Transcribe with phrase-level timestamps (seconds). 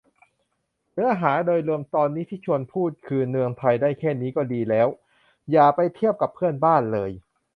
[0.93, 4.87] เนื้อหาโดยรวมตอนนี้ที่ชวนพูดคือ เมืองไทยได้แค่นี้ก็ดีแล้ว
[5.51, 7.11] อย่าไปเทียบกับเพื่อนบ้านเลย